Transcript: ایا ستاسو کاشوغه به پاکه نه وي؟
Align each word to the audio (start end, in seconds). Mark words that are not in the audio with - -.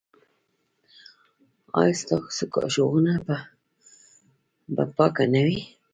ایا 1.79 1.93
ستاسو 2.01 2.43
کاشوغه 2.53 3.15
به 4.73 4.83
پاکه 4.97 5.25
نه 5.33 5.41
وي؟ 5.45 5.59